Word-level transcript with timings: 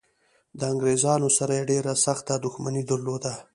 د 0.59 0.61
انګریزانو 0.71 1.27
سره 1.37 1.53
یې 1.57 1.63
ډېره 1.71 1.93
سخته 2.05 2.33
دښمني 2.43 2.83
درلوده. 2.89 3.33